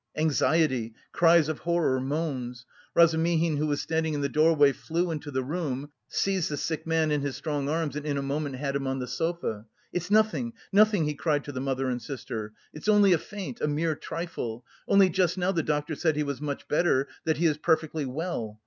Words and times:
Anxiety, 0.17 0.95
cries 1.11 1.47
of 1.47 1.59
horror, 1.59 1.99
moans... 1.99 2.65
Razumihin 2.95 3.57
who 3.57 3.67
was 3.67 3.81
standing 3.81 4.15
in 4.15 4.21
the 4.21 4.29
doorway 4.29 4.71
flew 4.71 5.11
into 5.11 5.29
the 5.29 5.43
room, 5.43 5.91
seized 6.07 6.49
the 6.49 6.57
sick 6.57 6.87
man 6.87 7.11
in 7.11 7.21
his 7.21 7.35
strong 7.35 7.69
arms 7.69 7.95
and 7.95 8.03
in 8.03 8.17
a 8.17 8.23
moment 8.23 8.55
had 8.55 8.75
him 8.75 8.87
on 8.87 8.97
the 8.97 9.05
sofa. 9.05 9.67
"It's 9.93 10.09
nothing, 10.09 10.53
nothing!" 10.73 11.05
he 11.05 11.13
cried 11.13 11.43
to 11.43 11.51
the 11.51 11.61
mother 11.61 11.87
and 11.87 12.01
sister 12.01 12.51
"it's 12.73 12.87
only 12.89 13.13
a 13.13 13.19
faint, 13.19 13.61
a 13.61 13.67
mere 13.67 13.93
trifle! 13.93 14.65
Only 14.87 15.07
just 15.07 15.37
now 15.37 15.51
the 15.51 15.61
doctor 15.61 15.93
said 15.93 16.15
he 16.15 16.23
was 16.23 16.41
much 16.41 16.67
better, 16.67 17.07
that 17.25 17.37
he 17.37 17.45
is 17.45 17.59
perfectly 17.59 18.07
well! 18.07 18.59